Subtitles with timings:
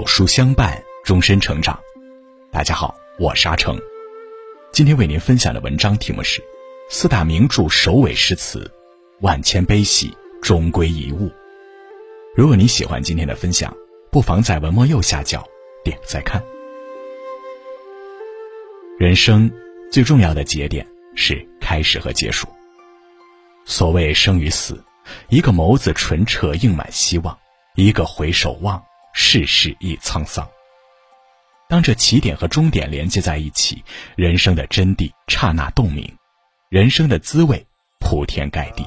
[0.00, 1.78] 有书相伴，终身成长。
[2.50, 3.78] 大家好，我是阿成。
[4.72, 6.40] 今天为您分享的文章题目是
[6.88, 8.60] 《四大名著首尾诗词》，
[9.20, 10.10] 万千悲喜
[10.40, 11.30] 终归一物。
[12.34, 13.76] 如果你喜欢今天的分享，
[14.10, 15.46] 不妨在文末右下角
[15.84, 16.42] 点个再看。
[18.98, 19.50] 人生
[19.92, 22.48] 最重要的节点是开始和结束。
[23.66, 24.82] 所谓生与死，
[25.28, 27.38] 一个眸子纯澈映满希望，
[27.74, 28.82] 一个回首望。
[29.12, 30.46] 世事亦沧桑。
[31.68, 33.82] 当这起点和终点连接在一起，
[34.16, 36.12] 人生的真谛刹那洞明，
[36.68, 37.64] 人生的滋味
[38.00, 38.84] 铺天盖地。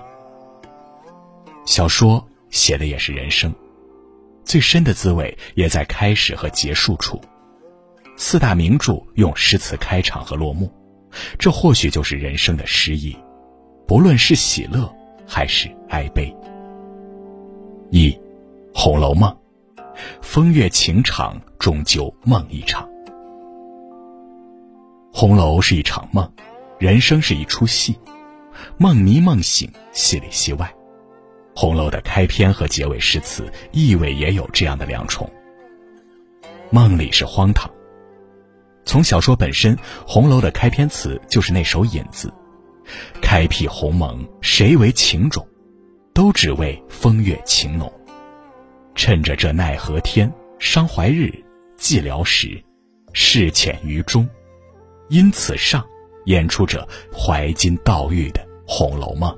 [1.65, 3.53] 小说写的也是人生，
[4.43, 7.21] 最深的滋味也在开始和结束处。
[8.17, 10.69] 四大名著用诗词开场和落幕，
[11.39, 13.17] 这或许就是人生的诗意，
[13.87, 14.93] 不论是喜乐
[15.25, 16.35] 还是哀悲。
[17.91, 18.09] 一，
[18.73, 19.31] 《红楼梦》。
[20.21, 22.87] 风月情场，终究梦一场。
[25.11, 26.31] 红楼是一场梦，
[26.79, 27.97] 人生是一出戏，
[28.77, 30.73] 梦迷梦醒，戏里戏外。
[31.55, 35.29] 红楼的开篇和结尾诗词，意味也有这样的两重。
[36.71, 37.69] 梦里是荒唐。
[38.85, 39.77] 从小说本身，
[40.07, 42.33] 红楼的开篇词就是那首引子
[43.21, 45.47] ：“开辟鸿蒙，谁为情种？
[46.13, 47.91] 都只为风月情浓。”
[49.05, 51.29] 趁着这奈何天，伤怀日，
[51.77, 52.63] 寂寥时，
[53.11, 54.25] 事浅于中，
[55.09, 55.85] 因此上
[56.27, 59.29] 演出这怀金悼玉的《红楼梦》。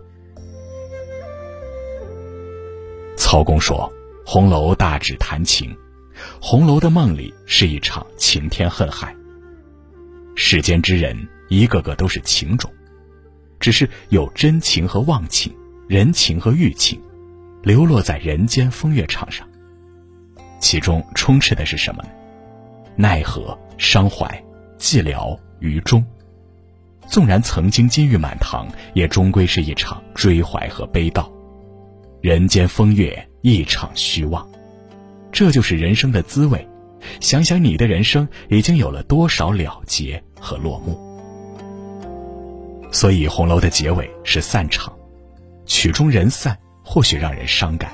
[3.18, 3.92] 曹公说
[4.24, 5.76] ：“红楼大指谈情，
[6.40, 9.16] 红楼的梦里是一场情天恨海。
[10.36, 11.18] 世间之人
[11.50, 12.72] 一个个都是情种，
[13.60, 15.52] 只是有真情和妄情，
[15.88, 17.02] 人情和欲情。”
[17.64, 19.50] 流落在人间风月场上，
[20.66, 22.04] 其中充斥的是什么？
[22.96, 24.26] 奈何、伤怀、
[24.80, 26.04] 寂寥、余中。
[27.08, 31.30] 纵然曾经金玉满堂，也终归是一场追怀和悲悼。
[32.20, 34.44] 人间风月，一场虚妄。
[35.32, 36.68] 这就是人生的滋味。
[37.22, 41.00] 想想你的人生，已经有了多少了结和落幕？
[42.92, 44.92] 所以红楼的结尾是散场，
[45.68, 46.58] 曲终人散。
[46.84, 47.92] 或许让人伤感，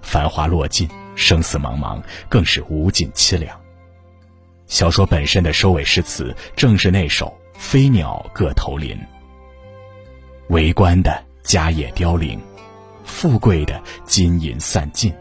[0.00, 3.58] 繁华落尽，生死茫茫，更是无尽凄凉。
[4.66, 7.26] 小说本身的收尾诗词，正是那首
[7.58, 8.96] 《飞鸟各投林》。
[10.48, 12.40] 为官的家业凋零，
[13.04, 15.12] 富贵的金银散尽，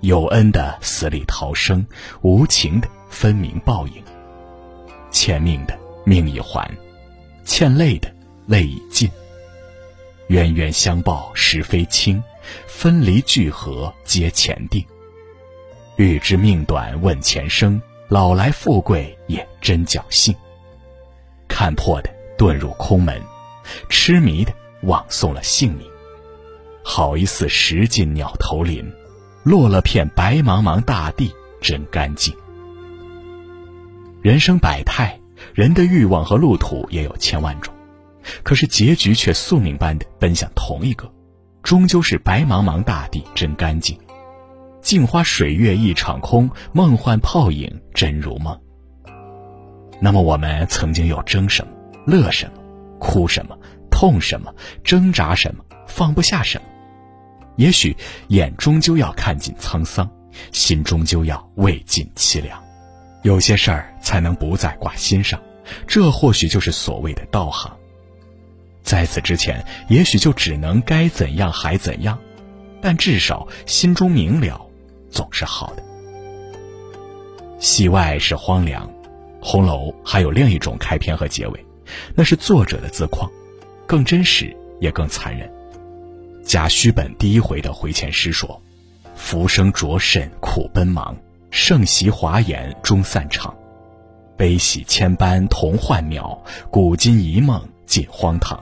[0.00, 1.84] 有恩的死里逃生，
[2.22, 4.02] 无情的分明报应。
[5.10, 6.70] 欠命的命已还，
[7.44, 8.08] 欠泪的
[8.46, 9.10] 泪已尽。
[10.28, 12.22] 冤冤相报实非轻，
[12.68, 14.84] 分离聚合皆前定。
[16.00, 17.78] 欲知命短问前生，
[18.08, 20.34] 老来富贵也真侥幸。
[21.46, 23.20] 看破的遁入空门，
[23.90, 24.50] 痴迷的
[24.84, 25.86] 枉送了性命。
[26.82, 28.90] 好一似石进鸟头林，
[29.42, 32.34] 落了片白茫茫大地真干净。
[34.22, 35.20] 人生百态，
[35.52, 37.74] 人的欲望和路途也有千万种。
[38.42, 41.12] 可是结局却宿命般的奔向同一个，
[41.62, 43.98] 终究是白茫茫大地真干净，
[44.80, 48.58] 镜花水月一场空，梦幻泡影真如梦。
[50.00, 51.72] 那么我们曾经又争什么，
[52.06, 52.62] 乐什么，
[52.98, 53.56] 哭什么，
[53.90, 56.66] 痛什么，挣扎什么，放不下什么？
[57.56, 57.94] 也许
[58.28, 60.10] 眼终究要看尽沧桑，
[60.52, 62.58] 心终究要未尽凄凉，
[63.22, 65.38] 有些事儿才能不再挂心上，
[65.86, 67.70] 这或许就是所谓的道行。
[68.82, 72.18] 在此之前，也许就只能该怎样还怎样，
[72.80, 74.66] 但至少心中明了，
[75.10, 75.82] 总是好的。
[77.58, 78.90] 戏外是荒凉，
[79.40, 81.66] 红楼还有另一种开篇和结尾，
[82.14, 83.30] 那是作者的自况，
[83.86, 85.50] 更真实也更残忍。
[86.42, 88.60] 贾诩本第一回的回前诗说
[89.14, 91.16] ：“浮生着甚苦奔忙，
[91.50, 93.54] 盛席华筵终散场，
[94.36, 96.38] 悲喜千般同幻渺，
[96.70, 98.58] 古今一梦尽荒唐。”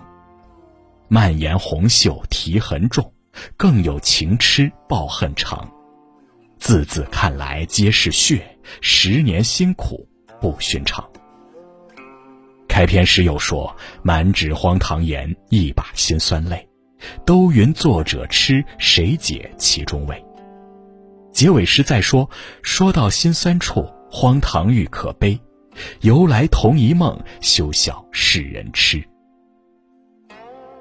[1.06, 3.12] 蔓延红袖啼痕重，
[3.56, 5.66] 更有情痴报恨长。
[6.58, 10.06] 字字看来皆是血，十年辛苦
[10.40, 11.08] 不寻常。
[12.68, 16.68] 开篇时又说：“满纸荒唐言，一把辛酸泪。
[17.24, 20.22] 都云作者痴，谁解其中味？”
[21.32, 22.28] 结尾时再说
[22.62, 25.38] ：“说到心酸处，荒唐欲可悲。
[26.00, 29.02] 由来同一梦，休笑世人痴。”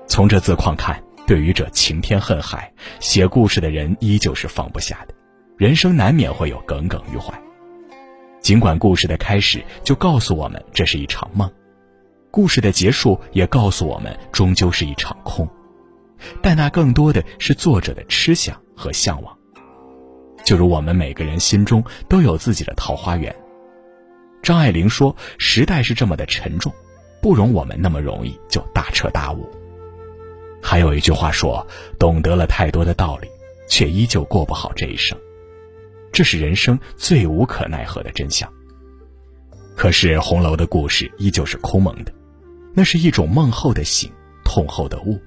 [0.07, 5.13] 从这字况看，对于这情天恨海，写故事的人依旧是放不下的，
[5.57, 7.33] 人生难免会有耿耿于怀。
[8.42, 11.51] 尽管故事的开始就告诉我们这是一场梦，
[12.30, 15.50] 故事的结束也告诉我们终究是一场空，
[16.44, 19.36] 但那更多的是作者的痴想和向往。
[20.45, 23.36] 就如我们每个人心中都有自己的桃花源。
[24.44, 26.71] 张爱玲说：“时代是这么的沉重，
[27.19, 29.50] 不容我们那么容易就大彻大悟。”
[30.62, 31.65] 还有一句话说
[31.98, 33.27] ：“懂得了太多的道理，
[33.68, 35.18] 却依旧过不好这一生。”
[36.17, 38.51] 这是人生最无可奈何的真相。
[39.75, 42.11] 可是红楼的故事依旧是空蒙的，
[42.73, 44.11] 那是一种梦后的醒，
[44.43, 45.21] 痛后的悟。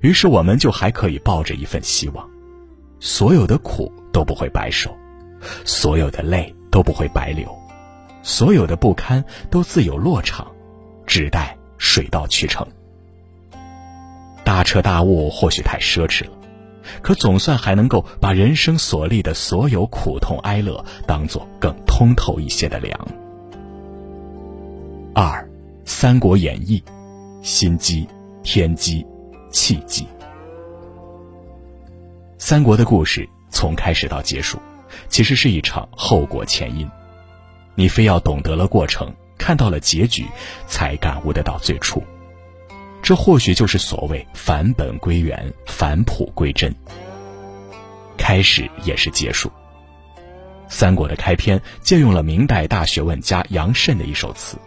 [0.00, 2.28] 于是我们就还可以抱着一份希望：
[2.98, 4.92] 所有的苦都不会白受，
[5.64, 7.48] 所有的泪都不会白流，
[8.24, 10.50] 所有的不堪都自有落场，
[11.06, 12.66] 只待水到渠成。
[14.42, 16.37] 大彻大悟或许太奢侈了。
[17.02, 23.08] 可总算还能够把人生所历的所有苦痛哀乐当做更通透一些的凉。
[25.14, 25.42] 二，
[25.84, 26.82] 《三国演义》，
[27.46, 28.06] 心机、
[28.42, 29.04] 天机、
[29.50, 30.06] 契机。
[32.38, 34.58] 三国的故事从开始到结束，
[35.08, 36.88] 其实是一场后果前因。
[37.74, 40.24] 你非要懂得了过程，看到了结局，
[40.66, 42.02] 才感悟得到最初。
[43.02, 46.74] 这或许就是所谓返本归元、返璞归真。
[48.16, 49.50] 开始也是结束。
[50.68, 54.58] 三国的开篇借用了明代大学问家杨慎的一首词：“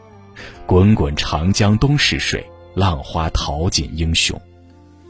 [0.66, 2.44] 滚滚长江东逝水，
[2.74, 4.39] 浪花淘尽英雄。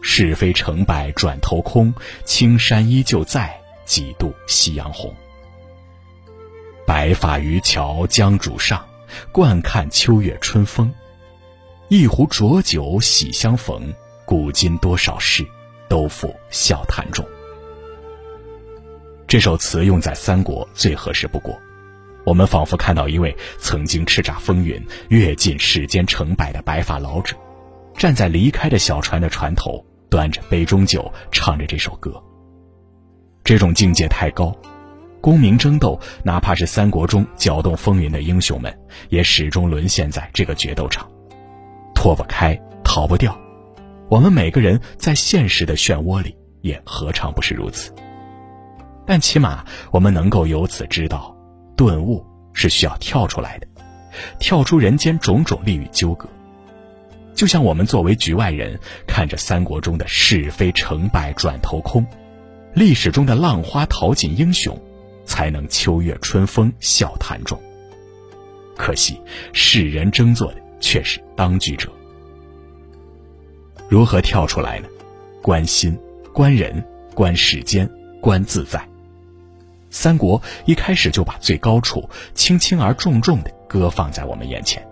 [0.01, 1.94] 是非成败转头空，
[2.25, 5.13] 青山依旧在，几度夕阳红。
[6.85, 8.83] 白发渔樵江渚上，
[9.31, 10.91] 惯看秋月春风。”
[11.91, 13.93] 一壶浊酒喜相逢，
[14.23, 15.45] 古今多少事，
[15.89, 17.25] 都付笑谈中。
[19.27, 21.53] 这首词用在三国最合适不过。
[22.23, 27.35] 我们仿佛看到一位曾经叱咤风云、阅尽世间成败的白发老者，
[27.97, 32.23] 站在离开的小船的船头，端着杯中酒，唱着这首歌。
[33.44, 34.55] 这种境界太高，
[35.19, 38.73] 功名争斗，哪怕是三国中搅动风云的英雄们，
[39.09, 41.10] 也始终沦陷在这个决斗场。
[42.01, 43.39] 脱不开，逃不掉。
[44.09, 47.94] 我们每个人在现实的漩涡里，也何尝不是如此？
[49.06, 51.38] 但起码我们能够由此知道，
[51.77, 53.68] 顿悟是需要跳出来的，
[54.39, 56.27] 跳出人间种种利与纠葛。
[57.36, 62.04] 就像我们作为局外人，看着三国中的是非成败转头空，
[62.74, 64.75] 历史中的浪花淘尽英雄，
[65.24, 67.62] 才能秋月春风笑谈中。
[68.75, 69.21] 可惜
[69.54, 70.60] 世人争做的。
[70.81, 71.89] 却是当局者，
[73.88, 74.88] 如何跳出来呢？
[75.42, 75.98] 观心、
[76.33, 76.83] 观人、
[77.16, 77.89] 观世间、
[78.19, 78.86] 观自在。
[79.89, 84.86] 三国一开始就把最高处轻轻而重重的搁放在我们眼前。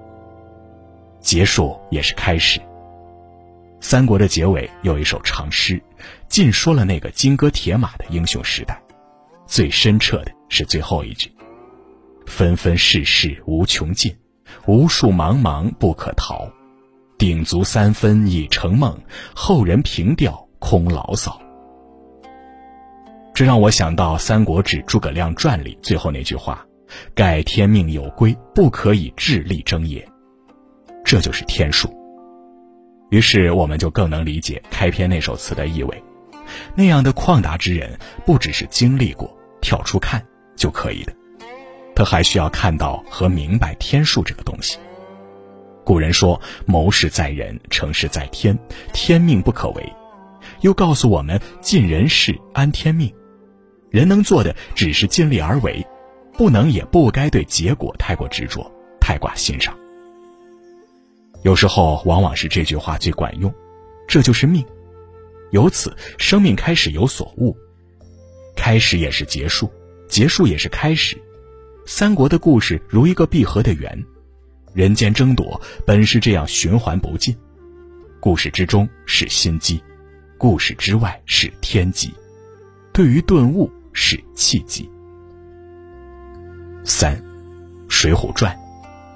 [1.22, 2.62] 结束也是开始。
[3.82, 5.82] 三国的结尾有一首长诗，
[6.28, 8.82] 尽说了那个金戈铁马的英雄时代。
[9.46, 11.32] 最深彻的是最后一句
[12.28, 14.16] ：“纷纷世事无穷尽。”
[14.66, 16.48] 无数茫茫不可逃，
[17.18, 18.98] 鼎足三分已成梦，
[19.36, 21.40] 后人凭吊空牢骚。
[23.34, 26.66] 这让我想到《三国志·诸葛亮传》里最后那句话
[27.16, 30.06] ：“盖天命有归，不可以智力争也。”
[31.06, 31.90] 这就是天数。
[33.12, 36.04] 于是我们就更能理解开篇那首词的意味。
[36.76, 40.24] 那样的旷达之人，不只是经历过，跳出看
[40.56, 41.14] 就可以的。
[42.00, 44.78] 他还需要看到和明白天数这个东西。
[45.84, 48.58] 古人说：“谋事在人，成事在天，
[48.94, 49.94] 天命不可违。”
[50.64, 53.14] 又告诉我们：“尽人事，安天命。”
[53.92, 55.86] 人能做的只是尽力而为，
[56.38, 59.78] 不能也不该对结果太过执着，太挂心上。
[61.44, 63.54] 有时候，往往是这句话最管用。
[64.08, 64.66] 这就是命。
[65.52, 67.58] 由此，生命开始有所悟。
[68.56, 69.70] 开始也是结束，
[70.08, 71.22] 结束也是开始。
[71.92, 74.06] 三国的故事如一个闭合的圆，
[74.76, 77.36] 人间争夺本是这样循环不尽。
[78.20, 79.82] 故事之中是心机，
[80.38, 82.14] 故事之外是天机，
[82.94, 84.88] 对于顿悟是契机。
[86.84, 87.18] 三，
[87.90, 88.56] 《水浒传》，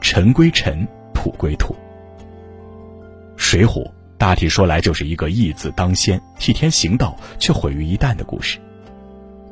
[0.01, 1.75] 尘归尘，土归土。
[3.37, 3.87] 水浒
[4.17, 8.57] 大体说来就是一个义字当先、替天行道却毁于一旦的故事，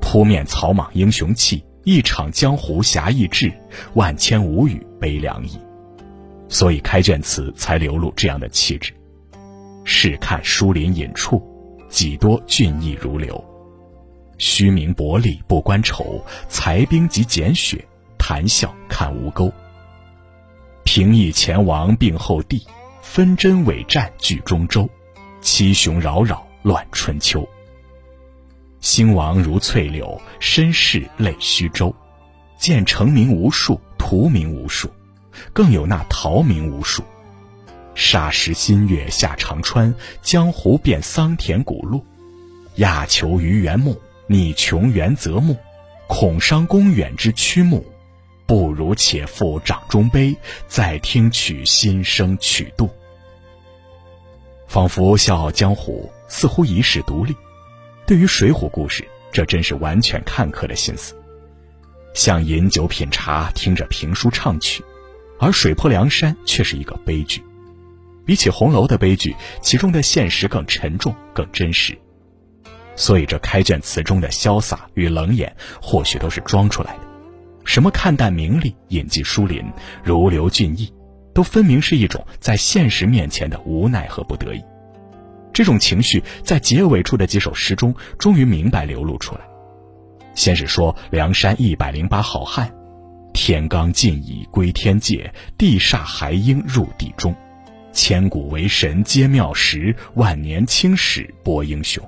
[0.01, 1.63] 扑面草莽英雄气。
[1.83, 3.51] 一场江湖侠义志，
[3.95, 5.57] 万千无语悲凉意，
[6.47, 8.93] 所以开卷词才流露这样的气质。
[9.83, 11.41] 试看疏林隐处，
[11.89, 13.43] 几多俊逸如流。
[14.37, 17.83] 虚名薄利不关愁，才兵及简雪，
[18.17, 19.51] 谈笑看吴钩。
[20.83, 22.63] 平易前王并后帝，
[23.01, 24.87] 分真伪战聚中州。
[25.41, 27.47] 七雄扰扰乱春秋。
[28.81, 31.95] 兴亡如翠柳，身世泪虚舟。
[32.57, 34.89] 见成名无数，图名无数，
[35.53, 37.03] 更有那逃名无数。
[37.95, 42.03] 霎时新月下长川，江湖变桑田古路。
[42.75, 45.55] 亚求于原木，你穷原则木。
[46.07, 47.85] 恐伤公远之曲目，
[48.45, 50.35] 不如且赴掌中杯，
[50.67, 52.89] 再听取心声曲度。
[54.67, 57.35] 仿佛笑傲江湖，似乎遗世独立。
[58.11, 61.15] 对于水浒故事，这真是完全看客的心思。
[62.13, 64.83] 像饮酒品茶，听着评书唱曲，
[65.39, 67.41] 而水泊梁山却是一个悲剧。
[68.25, 71.97] 比起红楼的悲剧，其中的现实更沉重、更真实。
[72.97, 77.03] 所以，这开卷词中的潇洒与冷眼，或许都是装出来的。
[77.63, 79.63] 什么看淡名利、隐迹疏林、
[80.03, 80.93] 如流俊逸，
[81.33, 84.61] 都分明是一种在现实面前的无奈和不得已。
[85.53, 89.41] 这种情绪在结尾处的几首诗中，终于明白流露出来。
[90.33, 92.73] 先是说梁山一百零八好汉，
[93.33, 97.35] 天罡尽已归天界，地煞还应入地中，
[97.91, 102.01] 千古为神皆妙时，万年青史播英雄。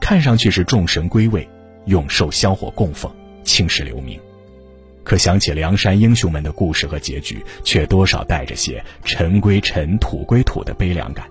[0.00, 1.48] 看上去是众神归位，
[1.84, 3.12] 永寿香火供奉，
[3.44, 4.18] 青史留名。
[5.04, 11.26] 可想起梁山英雄们的故事和结局，却多少带着些尘归尘，土归土的悲凉感。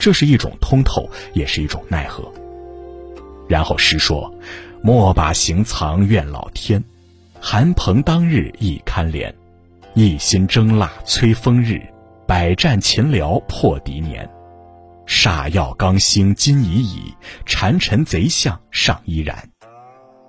[0.00, 2.32] 这是一种通透，也是一种奈何。
[3.46, 4.34] 然后诗说
[4.82, 6.82] ：“莫把行藏怨老天，
[7.38, 9.32] 韩鹏当日亦堪怜。
[9.94, 11.82] 一心争蜡催风日，
[12.26, 14.26] 百战秦辽破敌年。
[15.06, 17.12] 煞药刚兴今已矣，
[17.44, 19.36] 谗臣贼相尚依然。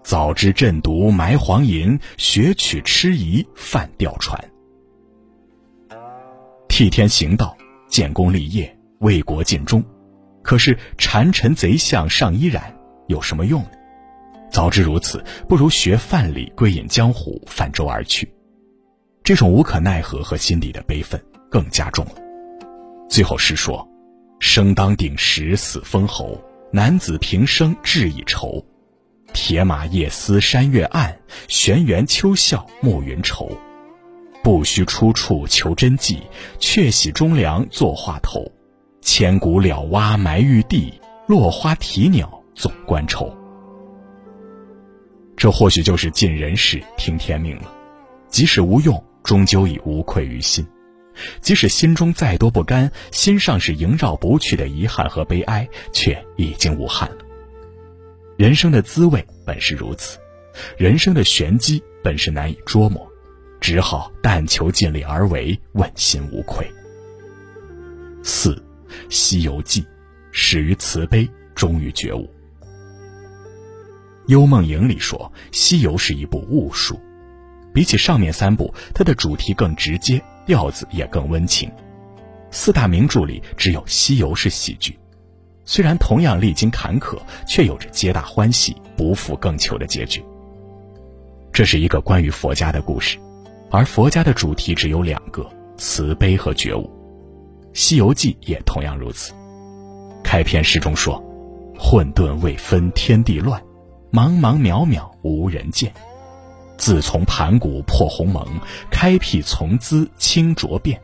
[0.03, 4.43] 早知鸩毒埋黄银，学取痴疑犯吊船。
[6.67, 7.55] 替天行道，
[7.87, 9.83] 建功立业。”为国尽忠，
[10.43, 12.75] 可是谗臣贼相尚依然，
[13.07, 13.71] 有什么用呢？
[14.51, 18.31] 早知如此，不如学范蠡归隐江湖，泛舟而去。
[19.23, 22.15] 这种无可奈何和心底的悲愤更加重了。
[23.09, 23.87] 最后诗说
[24.39, 26.39] ：“生当鼎食死封侯，
[26.71, 28.63] 男子平生志已酬。
[29.33, 31.17] 铁马夜思山月暗，
[31.47, 33.49] 玄猿秋啸暮云愁。
[34.43, 36.21] 不须出处求真迹，
[36.59, 38.45] 却喜忠良作画头。”
[39.01, 40.93] 千古了蛙埋玉地，
[41.27, 43.35] 落花啼鸟总关愁。
[45.35, 47.71] 这或许就是尽人事听天命了。
[48.29, 50.63] 即使无用，终究已无愧于心；
[51.41, 57.17] 即使心中再多不甘，心上是萦绕不去的遗憾和悲哀，却已经无憾了。
[58.37, 60.19] 人生的滋味本是如此，
[60.77, 63.05] 人生的玄机本是难以捉摸，
[63.59, 66.65] 只好但求尽力而为，问心无愧。
[68.23, 68.53] 四。
[69.09, 69.81] 《西游记》
[70.31, 72.23] 始于慈悲，终于觉悟。
[74.27, 76.99] 《幽梦影》里说，《西游》是一部悟书，
[77.73, 81.69] 比起上面三部，它的主题更直接，调子也更温情。
[82.51, 84.97] 四大名著里，只有《西游》是喜剧，
[85.65, 87.17] 虽然同样历经坎坷，
[87.47, 90.23] 却有着皆大欢喜、不负更求的结局。
[91.51, 93.17] 这是一个关于佛家的故事，
[93.69, 96.83] 而佛家的主题只有两个：慈悲和觉悟。
[97.73, 99.33] 《西游记》也同样如此。
[100.23, 101.21] 开篇诗中说
[101.77, 103.61] ：“混沌未分天地乱，
[104.11, 105.93] 茫茫渺渺无人见。
[106.77, 108.45] 自从盘古破鸿蒙，
[108.89, 110.99] 开辟从兹清浊变。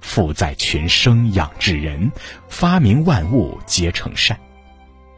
[0.00, 2.10] 复在群生养至人，
[2.48, 4.38] 发明万物皆成善。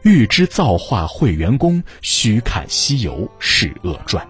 [0.03, 4.27] 欲知造化会元功，须看西游是恶传。”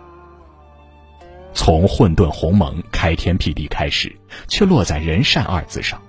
[1.56, 4.16] 从混沌鸿蒙开天辟地开始，
[4.48, 6.02] 却落在仁善二字上。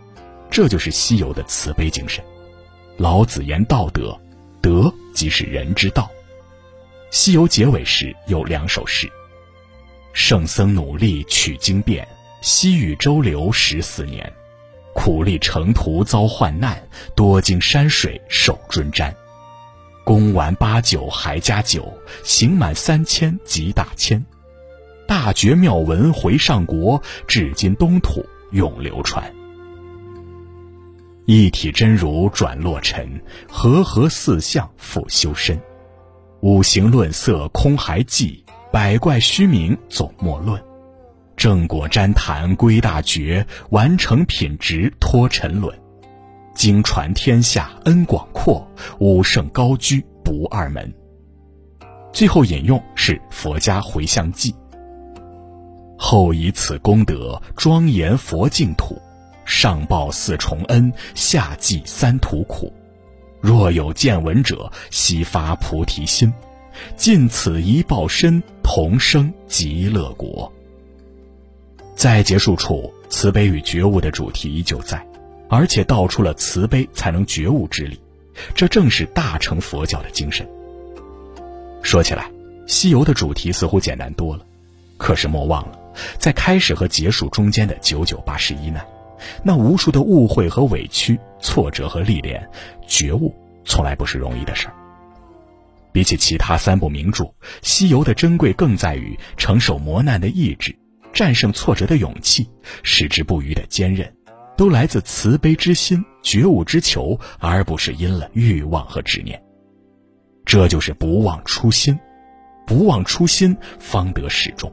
[0.54, 2.24] 这就是西游的慈悲精神。
[2.96, 4.16] 老子言道德，
[4.62, 6.08] 德即是人之道。
[7.10, 9.10] 西游结尾时有两首诗：
[10.12, 12.06] 圣僧努力取经变，
[12.40, 14.32] 西域周流十四年，
[14.94, 16.80] 苦力成途遭患难，
[17.16, 19.12] 多经山水受谆瞻。
[20.04, 21.92] 功完八九还加九，
[22.22, 24.24] 行满三千即大千。
[25.08, 29.34] 大觉妙文回上国，至今东土永流传。
[31.26, 35.58] 一体真如转落尘，和合四相复修身。
[36.40, 40.62] 五行论色空还寂，百怪虚名总莫论。
[41.36, 45.74] 正果瞻坛归大觉，完成品质脱沉沦。
[46.54, 48.68] 经传天下恩广阔，
[49.00, 50.92] 武圣高居不二门。
[52.12, 54.54] 最后引用是佛家回向记，
[55.98, 59.00] 后以此功德庄严佛净土，
[59.44, 62.72] 上报四重恩，下济三途苦。
[63.40, 66.32] 若有见闻者，悉发菩提心，
[66.96, 70.50] 尽此一报身，同生极乐国。
[71.94, 75.06] 在结束处，慈悲与觉悟的主题依旧在，
[75.48, 78.00] 而且道出了慈悲才能觉悟之理，
[78.54, 80.48] 这正是大乘佛教的精神。
[81.82, 82.30] 说起来，
[82.66, 84.44] 西游的主题似乎简单多了，
[84.96, 85.78] 可是莫忘了，
[86.18, 88.82] 在开始和结束中间的九九八十一难。
[89.42, 92.48] 那无数的误会和委屈、挫折和历练，
[92.86, 94.74] 觉悟从来不是容易的事儿。
[95.92, 97.24] 比起其他三部名著，
[97.62, 100.76] 《西游》的珍贵更在于承受磨难的意志、
[101.12, 102.48] 战胜挫折的勇气、
[102.82, 104.12] 矢志不渝的坚韧，
[104.56, 109.40] 都来自慈悲之心、觉悟之求，而不是因了欲望和执念。
[110.44, 111.96] 这就是不忘初心，
[112.66, 114.70] 不忘初心，方得始终。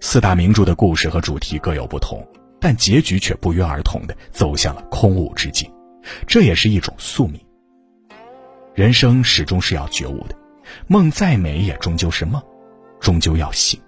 [0.00, 2.26] 四大名著的故事和主题各有不同。
[2.60, 5.70] 但结局却不约而同的走向了空无之境，
[6.26, 7.40] 这也是一种宿命。
[8.74, 10.36] 人生始终是要觉悟的，
[10.86, 12.42] 梦再美也终究是梦，
[13.00, 13.80] 终究要醒，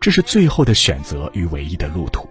[0.00, 2.28] 这是最后的选择与唯一的路途。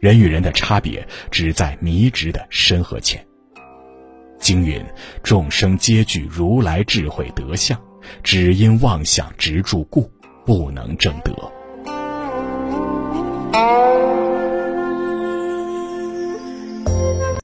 [0.00, 3.24] 人与人的差别只在迷执的深和浅。
[4.40, 4.84] 经云：
[5.22, 7.80] 众生皆具如来智慧德相，
[8.24, 10.10] 只因妄想执著故，
[10.44, 11.32] 不能正德。